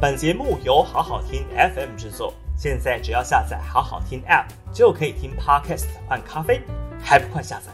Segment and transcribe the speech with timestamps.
[0.00, 6.62] 本节目由好好听 FM 制作，现在只要下载好好听 App 就可以听 Podcast 换咖啡，
[7.02, 7.72] 还不快下载？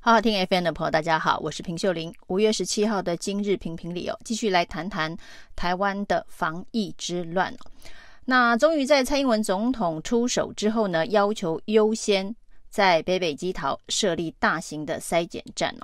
[0.00, 2.12] 好好听 FM 的朋友，大家好，我是平秀玲。
[2.26, 5.16] 五月十七号的今日评评理哦，继续来谈谈
[5.56, 7.54] 台湾的防疫之乱。
[8.26, 12.36] 那终于在蔡英文总统出手之后呢，要求优先
[12.76, 15.74] 在北北基桃设立大型的筛检站。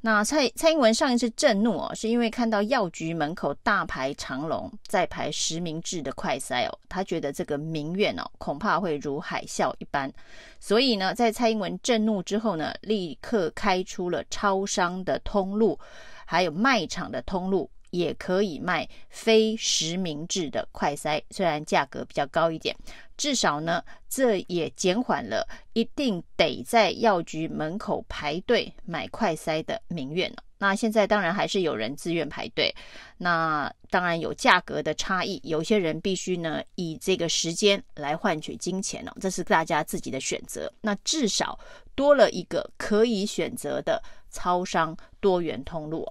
[0.00, 10.10] 那蔡蔡英文上一次震怒哦，是因为看到药局门口大排长龙，在排实名制的快筛哦，他觉得这个民怨哦，恐怕会如海啸一般，
[10.58, 15.78] 所以呢，在蔡英文震怒之后呢，立刻开出了超商的通路，
[16.24, 17.70] 还有卖场的通路。
[17.90, 22.74] 也可以卖非实名制的快筛，虽然价格比较高一点，
[23.16, 30.32] 至少呢，这也减缓了一定得在药局门口排队买快筛的民怨。
[30.60, 32.74] 那现在当然还是有人自愿排队，
[33.16, 40.72] 那当然有价格的差异，有些人必须呢以这个时间来换取金钱了，这是大家自己的选择。
[40.80, 41.56] 那至少
[41.94, 46.04] 多了一个可以选择的超商多元通路。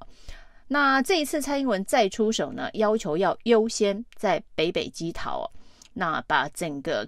[0.70, 5.50] 那这一次蔡英文再出手呢，要求要优先在北北基桃，
[5.94, 7.08] 那把整个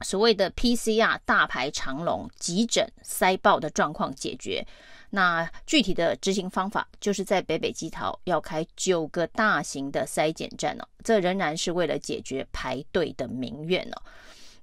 [0.00, 4.66] 所谓的 PCR 大排长龙、急诊塞爆的状况解决。
[5.10, 14.02] 那具体的执行方法，就是在北北基桃要开九个大型的筛检站哦，这仍然是为了解决排队的民怨哦。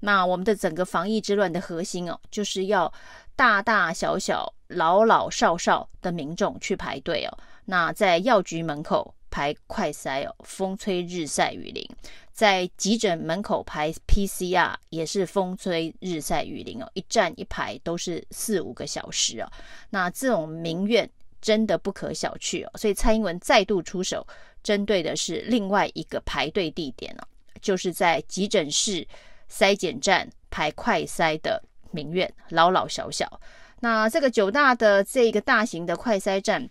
[0.01, 2.93] 那我们的整个防疫之乱的核心哦，就是要
[3.35, 7.37] 大大小小、老老少少的民众去排队哦。
[7.65, 11.83] 那在药局门口排快筛哦，风吹日晒雨淋；
[12.31, 19.51] 在急诊门口排 PCR 也是风吹日晒雨淋哦，一站一排都是四五个小时哦。
[19.89, 21.09] 那这种民怨
[21.41, 24.25] 真的不可小觑哦，所以蔡英文再度出手，
[24.63, 27.27] 针对的是另外一个排队地点哦，
[27.61, 29.05] 就是在急诊室
[29.51, 33.41] 筛检站排快筛的民怨，老老小小。
[33.81, 36.69] 那这个九大的这个大型的快筛站。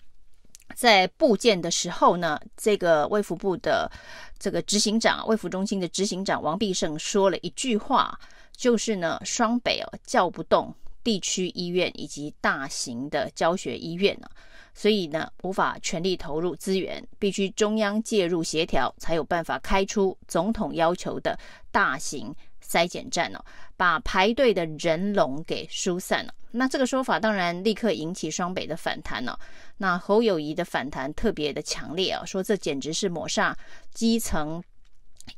[0.74, 3.90] 在布建的时候呢，这个卫福部的
[4.38, 8.18] 这个执行长，卫福中心的执行长王必胜说了一句话，
[8.56, 14.28] 就是呢，双北哦叫不动地区医院以及大型的教学医院呢，
[14.74, 21.38] 所以呢无法全力投入资源，必须中央介入协调，才有办法开出总统要求的
[21.70, 22.34] 大型
[22.66, 23.44] 筛检站哦，
[23.76, 26.34] 把排队的人龙给疏散了。
[26.50, 29.38] 那这个说法当然立刻引起双北的反弹了。
[29.76, 33.52] 那侯友谊的反弹特别的强烈啊，说这简直是抹煞
[33.92, 34.62] 基层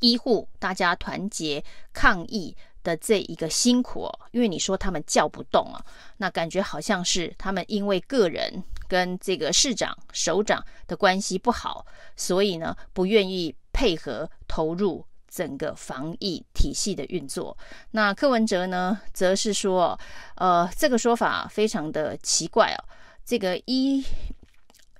[0.00, 4.20] 医护大家团结抗疫的这一个辛苦哦。
[4.32, 5.82] 因为你说他们叫不动啊，
[6.18, 15.02] 那感觉好像是他们因为个人跟这个市长首长的关系不好，所以呢不愿意配合投入。
[15.36, 17.54] 整个防疫体系的运作，
[17.90, 19.98] 那柯文哲呢，则是说，
[20.36, 22.80] 呃，这个说法非常的奇怪哦。
[23.22, 24.02] 这个医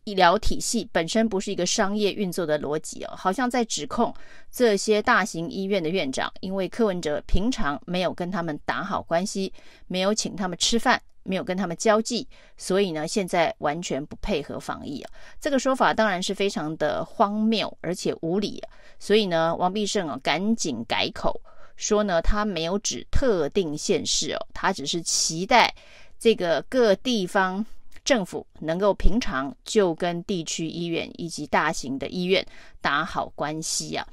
[0.05, 4.15] 医疗体系本身不是一个商业运作的逻辑哦，好像在指控
[4.53, 9.51] 这些大型医院的院长，因为柯文哲平常没有跟他们打好关系，
[9.87, 11.01] 没有请他们吃饭。
[11.27, 12.27] 没有跟他们交际，
[12.57, 15.11] 所以呢，现在完全不配合防疫啊。
[15.41, 18.71] 这个说法当然是非常的荒谬，而且无理啊。
[18.99, 21.39] 所以呢，王必胜啊，赶紧改口
[21.77, 25.75] 说呢，他没有指特定县市哦，他只是期待
[26.19, 27.65] 这个各地方
[28.05, 32.47] 政府能够平常就跟地区医院以及大型的医院
[32.81, 34.07] 打好关系啊。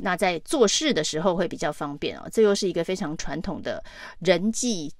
[0.00, 2.28] 那在做事的时候会比较方便啊。
[2.30, 3.82] 这又是一个非常传统的
[4.20, 4.92] 人际。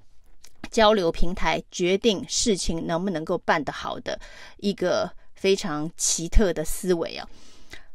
[0.70, 4.18] 交流平台决定事情能不能够办得好的
[4.58, 7.28] 一个非常奇特的思维啊，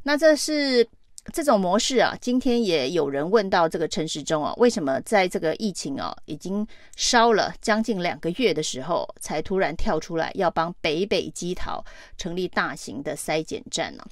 [0.03, 0.88] 那这是
[1.31, 2.16] 这种模式啊。
[2.19, 11.83] 今天也有人问到这个陈时中啊，为什么在这个疫情啊已经烧了将近两个月的时候，才突然跳出来要帮北北基桃
[12.17, 14.06] 成立大型的筛检站呢？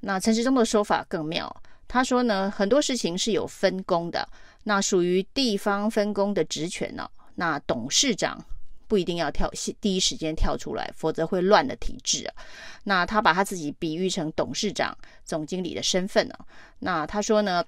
[0.00, 1.54] 那陈时中的说法更妙，
[1.88, 4.28] 他说呢，很多事情是有分工的，
[4.64, 7.08] 那属于地方分工的职权呢。
[7.36, 8.44] 那董事长
[8.86, 9.50] 不一定要跳，
[9.80, 12.34] 第一时间跳出来，否则会乱了体制啊。
[12.84, 16.34] 那他把他自己比喻成董事长、总经理的身份呢？
[16.80, 17.64] 那他说呢，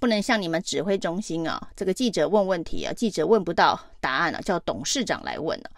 [0.00, 5.70] 不能像你们指挥中心啊，这个记者问问题啊，记者问不到答案了，叫董事长来问了。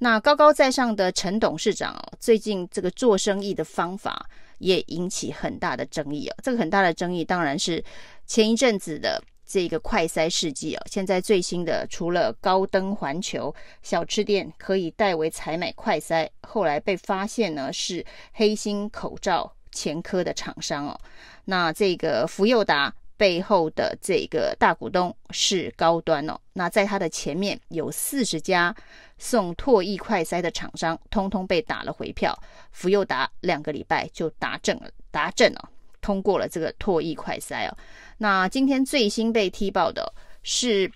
[0.00, 4.28] 那高高在上的陈董事长啊，最近这个做生意的方法
[4.58, 6.36] 也引起很大的争议啊。
[6.42, 7.82] 这个很大的争议当然是
[8.26, 9.22] 前一阵子的。
[9.48, 13.52] 这个快筛试剂啊，现在最新的除了高登环球
[13.82, 18.04] 小吃店可以代为采买快筛，后来被发现呢是
[18.34, 21.00] 黑心口罩前科的厂商哦。
[21.46, 26.38] 那这个福佑达背后的这个大股东是高端哦。
[26.52, 28.74] 那在他的前面有四十家
[29.16, 32.38] 送唾液快筛的厂商，通通被打了回票。
[32.70, 35.67] 福佑达两个礼拜就达证了，达证了，
[36.08, 37.76] 通过了这个唾液快筛哦。
[38.16, 40.10] 那今天最新被踢爆的
[40.42, 40.90] 是。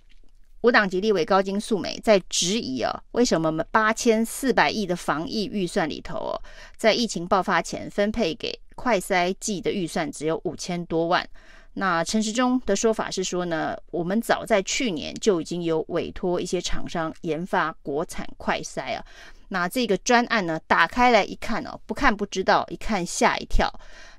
[0.64, 6.41] 五党籍立委高金素梅在质疑啊，为什么八千四百亿的防疫预算里头哦，
[6.76, 11.29] 在疫情爆发前分配给快筛剂的预算只有五千多万？
[11.73, 19.05] 那陈时中的说法是说呢，我们早在去年就已经有委托一些厂商研发国产快筛啊。
[19.49, 23.69] 那这个专案呢，打开来一看哦，不看不知道，一看吓一跳。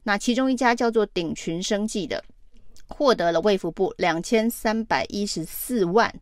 [0.04, 2.24] 那其中一家叫做鼎群生技的。
[2.90, 6.14] 获得了卫福部两千三百一十四万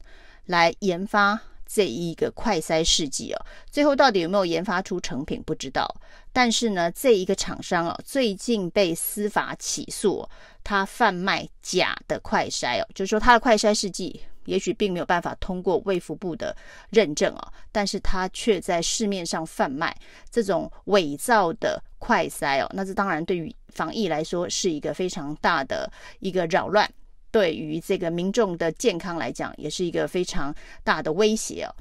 [0.46, 5.94] 来研发这一个快筛试剂哦，最后到底有没有研发出成品不知道。
[6.32, 10.26] 但是呢，这一个厂商哦，最近被司法起诉，
[10.64, 16.56] 他贩卖假的快筛哦，就是说他的快筛试剂也许并没有办法通过卫福部的
[16.90, 19.96] 认证哦，但是他却在市面上贩卖
[20.30, 23.54] 这种伪造的快筛哦，那这当然对于。
[23.72, 25.90] 防疫来说是一个非常大的
[26.20, 26.92] 一个扰乱，
[27.32, 30.54] 对于这个民众的健康来讲也是一个非常
[30.84, 31.74] 大的威胁哦。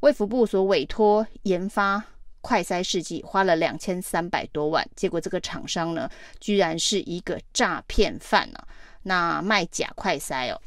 [0.00, 2.02] 卫福部所委托研发
[2.40, 6.08] 快筛试剂花了两千三百多万，结果这个厂商呢，
[6.40, 8.66] 居然是一个诈骗犯啊！
[9.02, 10.58] 那卖假快筛哦，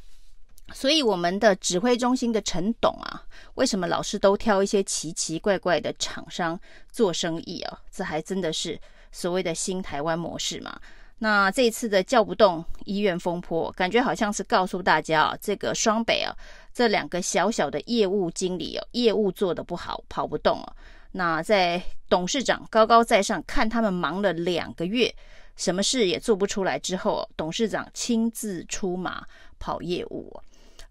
[0.73, 3.23] 所以我们的指挥中心的陈董啊，
[3.55, 6.59] 为什么老是都挑一些奇奇怪怪的厂商
[6.91, 7.79] 做生意啊？
[7.91, 8.79] 这还真的是。
[9.09, 10.79] 所谓的新台湾模式嘛，
[11.19, 16.35] 那这一次的叫不动医院风波，感觉好像是告诉大家啊，这个双北啊，
[16.73, 20.73] 这两个小小的业务经理哦，业务做得不好，跑不动啊。
[21.13, 25.11] 那在董事长高高在上，看他们忙了两个月，
[25.55, 29.25] 什么事也做不出来之后，董事长亲自出马
[29.57, 30.31] 跑业务。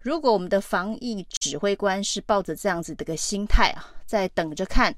[0.07, 4.95] 如果我们的防疫指挥官是抱着这样子的一个心态啊，在等着看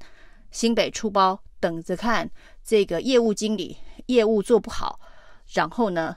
[0.52, 1.40] 新北出包。
[1.58, 2.30] 等着看
[2.64, 3.76] 这个业务经理
[4.06, 4.98] 业务做不好，
[5.52, 6.16] 然后呢，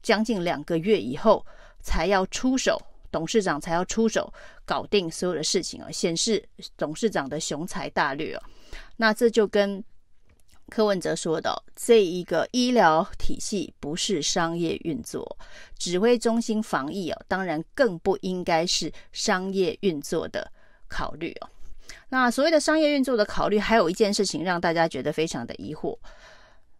[0.00, 1.44] 将近两个月以后
[1.80, 2.80] 才要出手，
[3.10, 4.32] 董事长才要出手
[4.64, 8.42] 搞定所有的事情啊，显示董事长的雄才大略啊。
[8.98, 9.82] 那这就跟
[10.68, 15.38] 柯文哲说的，这一个医疗体系不是商业运作，
[15.78, 20.50] 指挥中心防疫哦，当然更不应该是商业运作的
[20.88, 21.48] 考虑哦。
[22.08, 25.96] 那所谓的商业运作的考虑，还有一件事情让大家觉得非常的疑惑。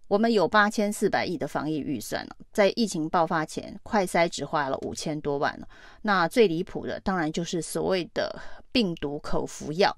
[0.08, 5.58] 我们有八千四百亿的防疫预算，在疫情爆发前，快筛只花了五千多万。
[6.02, 8.40] 那最离谱的，当然就是所谓的
[8.70, 9.96] 病毒口服药。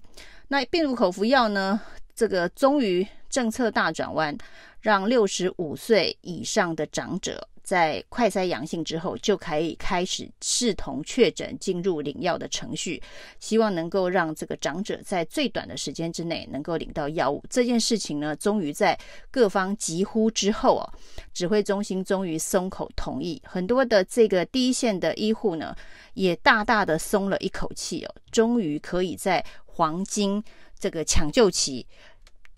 [0.48, 1.78] 那病毒口服药呢，
[2.14, 4.36] 这个终于政策大转弯，
[4.80, 7.48] 让六十五岁以上的长者。
[7.62, 13.02] 在快筛阳性之后，就可以开始视同确诊进入领药的程序，
[13.40, 17.44] 希望能够让这个长者在最短的时间之内能够领到药物。
[17.50, 18.98] 这件事情呢，终于在
[19.30, 20.90] 各方疾呼之后啊，
[21.34, 25.76] 指挥中心终于松口同意，很多的这个第一线的医护呢，
[26.14, 30.42] 也大大的松了一口气哦，终于可以在黄金
[30.78, 31.86] 这个抢救期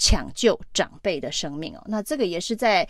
[0.00, 1.82] 抢救长辈的生命哦。
[1.86, 2.88] 那这个也是在。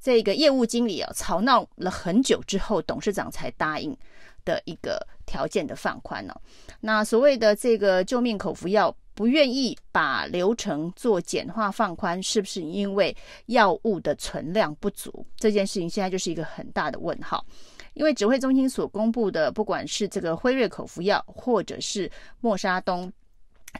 [0.00, 3.96] 这个业务经理哦，吵闹了很久之后，董事长才答应
[4.44, 6.34] 的一个条件的放宽呢。
[6.80, 15.24] 那所谓的这个救命口服药不愿意把流程做简化放宽，是不是因为药物的存量不足？
[15.36, 17.46] 这件事情现在就是一个很大的问号。
[17.94, 22.10] 因为指挥中心所公布的，不管是这个辉瑞口服药，或者是
[22.40, 23.12] 默沙东。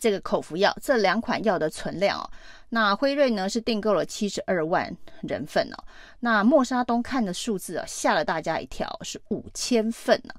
[0.01, 2.31] 这个口服药这两款药的存量哦，
[2.71, 5.85] 那辉瑞呢是订购了七十二万人份哦，
[6.21, 10.35] 那默沙东看的数字啊吓了大家一跳，是五千份呢。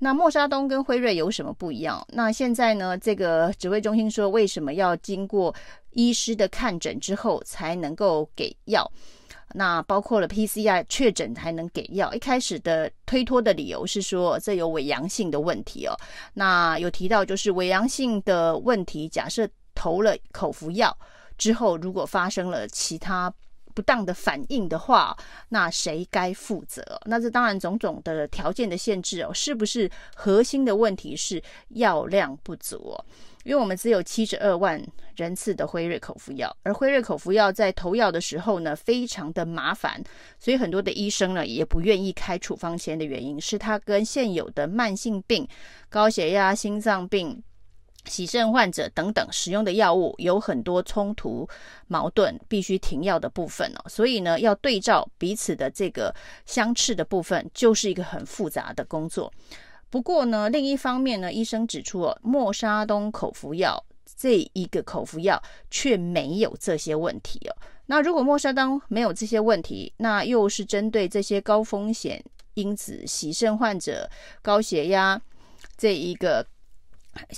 [0.00, 2.06] 那默沙东跟辉瑞有什么不一样？
[2.12, 5.52] 那现在呢，这个指挥中心说为什么要经过
[5.90, 8.88] 医师的看诊之后才能够给药？
[9.54, 15.96] 那包括了 PCR 确诊才能给药，一开始的推脱的理由是说这有伪阳性的问题哦。
[16.34, 20.96] 那有提到就是伪阳性的问题，假设投了口服药
[21.36, 23.32] 之后，如果发生了其他
[23.74, 25.16] 不当的反应的话，
[25.48, 26.82] 那谁该负责？
[27.06, 33.04] 那这当然种种的条件的限制哦，是不是核心的问题是药量不足哦？
[33.48, 34.78] 因为我们只有七十二万
[35.16, 40.04] 人次的辉瑞口服药，而辉瑞口服药在投药的时候呢，非常的麻烦，
[40.38, 45.48] 所以很多的医生呢也不愿意开处方箋的原因是它跟现有的慢性病、
[45.88, 47.42] 高血压、心脏病、
[48.04, 51.48] 洗肾患者等等使用的药物有很多冲突
[51.86, 53.88] 矛盾，必须停药的部分哦。
[53.88, 56.14] 所以呢，要对照彼此的这个
[56.44, 59.32] 相斥的部分，就是一个很复杂的工作。
[59.90, 63.82] 不过呢，另一方面呢，医生指出哦，莫沙东口服药
[64.16, 67.56] 这一个口服药却没有这些问题哦。
[67.86, 72.22] 那如果莫沙东没有这些问题，那又是针对这些高风险
[72.54, 74.10] 因子、洗肾患者、
[74.42, 75.20] 高血压
[75.76, 76.46] 这一个。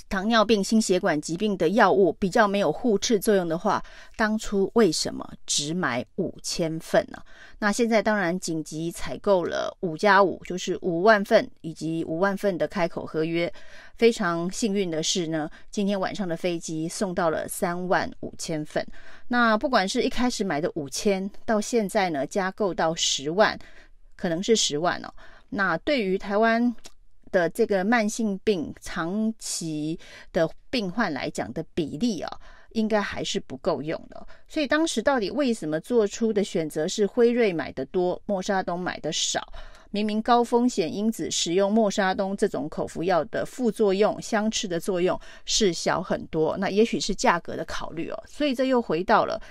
[0.09, 3.83] 糖尿病、心血管疾病的药物比较没有互斥作用的话，
[4.15, 7.21] 当初为什么只买五千份呢？
[7.59, 13.51] 那现在当然紧急采购了五加五，就是五万份以及五万份的开口合约。
[13.97, 18.85] 非常幸运的是呢，今天晚上的飞机送到了三万五千份。
[19.27, 23.57] 那不管是一开始买的五千，到现在呢加购到十万，
[24.15, 25.13] 可能是十万哦。
[25.49, 26.75] 那对于台湾。
[27.31, 29.97] 的这个慢性病长期
[30.33, 32.39] 的病患来讲的比例啊，
[32.71, 34.27] 应该还是不够用的。
[34.47, 39.41] 所以当时到底为什么做出的选择是辉瑞买的多，莫沙东买的少？
[39.93, 48.23] 明明高风险因子使用莫沙东这种口服药的副作用相斥的作用是小很多，那也许是价格的考虑哦。
[48.25, 49.41] 所以这又回到了。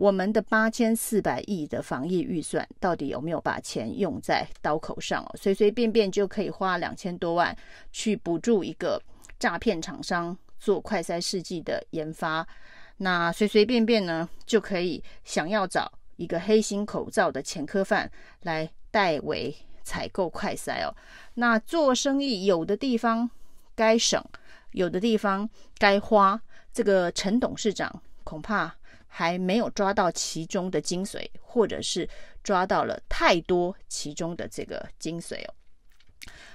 [0.00, 5.36] 我们的八千四百亿的防疫预算，到底有没有把钱用在刀口上哦？
[5.36, 7.54] 随随便便就可以花两千多万
[7.92, 8.98] 去补助一个
[9.38, 12.48] 诈骗厂商做快筛试剂的研发，
[12.96, 18.10] 那随随便便呢就可以想要找一个黑心口罩的前科犯
[18.44, 20.96] 来代为采购快筛哦。
[21.34, 23.28] 那做生意有的地方
[23.74, 24.24] 该省，
[24.72, 26.40] 有的地方该花，
[26.72, 28.79] 这个陈董事长恐怕。
[29.12, 32.08] 还没有抓到其中的精髓，或者是
[32.44, 35.54] 抓到了太多其中的这个精髓哦。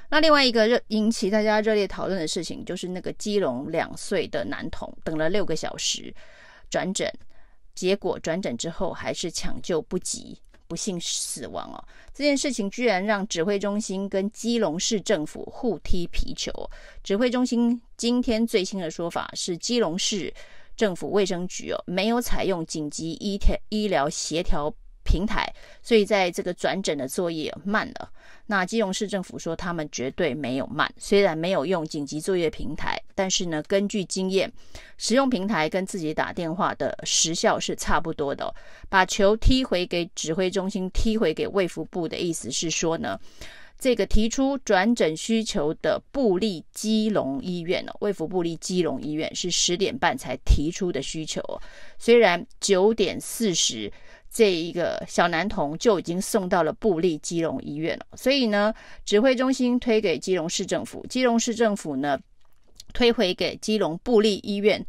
[0.10, 6.14] 那另外一个热引起大家热烈讨论的事情，就是那个基隆两岁的男童等了六个小时
[6.70, 7.12] 转诊，
[7.76, 11.84] 结果转诊之后还是抢救不及，不幸死亡哦。
[12.14, 16.52] 这件事情居然让指挥中心跟基隆市政府互踢皮球。
[17.04, 20.34] 指挥中心今天最新的说法是，基隆市。
[20.76, 25.48] 政府卫生局哦，没有采用紧急医调医疗协调平台，
[25.82, 28.10] 所以在这个转诊的作业慢了。
[28.48, 34.52] 那基隆市政府说他们绝对没有慢，虽然没有用紧急作业平台，但是呢，根据经验，
[34.98, 38.54] 使用平台跟自己打电话的时效是差不多的。
[38.90, 43.20] 把球踢回给指挥中心，踢回给卫福部的意思是说呢。
[43.78, 51.62] 这个提出转诊需求的布利基隆医院哦，卫福布利基隆医院是十点半才提出的需求哦。
[51.98, 53.92] 虽然九点四十
[54.32, 58.74] 这一个小男童就已经送到了布利基隆医院了，所以呢，
[59.06, 62.20] 指挥中心推给基隆市政府，基隆市政府呢
[62.94, 64.86] 推回给基隆布利医院。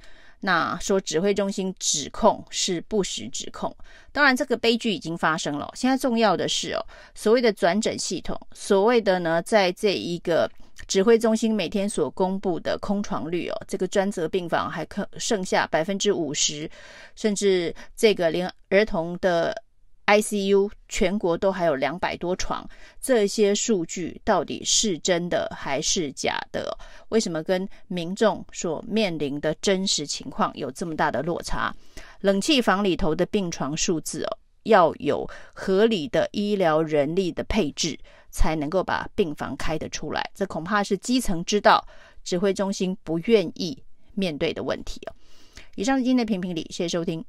[0.47, 3.77] 那说指挥中心指控是不实指控，
[4.13, 5.69] 当然这个悲剧已经发生了。
[5.75, 6.87] 现在重要的是哦，
[7.17, 10.49] 所谓的转诊系统，所谓的呢，在这一个
[10.87, 16.71] 指挥中心每天所公布的空床率哦，这个专责病房还可剩下百分之五十，
[17.17, 19.53] 甚至这个连儿童的。
[20.07, 22.65] ICU 全国都还有两百多床，
[23.01, 26.79] 这些数据到底是真的还是假的？
[27.09, 31.75] 为什么跟民众所面临的真实情况有这么大的落差？
[32.21, 37.99] 冷气房里头的病床数字哦，要有合理的医疗人力的配置，
[38.31, 40.31] 才能够把病房开得出来。
[40.35, 41.85] 这恐怕是基层知道，
[42.23, 43.83] 指挥中心不愿意
[44.15, 45.13] 面对的问题哦。
[45.75, 47.25] 以上是今天的评评理，谢谢收听。